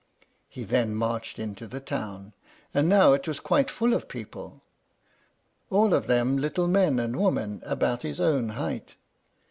He 0.49 0.63
then 0.63 0.95
marched 0.95 1.37
into 1.37 1.67
the 1.67 1.79
town; 1.79 2.33
and 2.73 2.89
now 2.89 3.13
it 3.13 3.27
was 3.27 3.39
quite 3.39 3.69
full 3.69 3.93
of 3.93 4.07
people, 4.09 4.63
all 5.69 5.93
of 5.93 6.07
them 6.07 6.37
little 6.37 6.67
men 6.67 6.97
and 6.97 7.15
women 7.21 7.61
about 7.63 8.01
his 8.01 8.19
own 8.19 8.49
height. 8.49 8.95